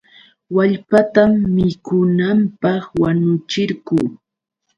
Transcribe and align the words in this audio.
Wallpatam 0.55 1.31
mikunanpaq 1.55 2.83
wañuchirqun. 3.01 4.05